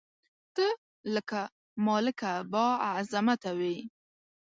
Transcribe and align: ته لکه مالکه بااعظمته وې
ته 0.55 0.67
لکه 1.13 1.41
مالکه 1.85 2.31
بااعظمته 2.51 3.51
وې 3.59 3.75